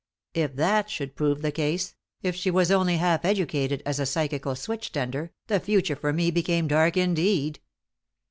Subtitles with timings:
[0.33, 1.93] If that should prove to be the case,
[2.23, 6.31] if she was only half educated as a psychical switch tender, the future for me
[6.31, 7.59] became dark indeed.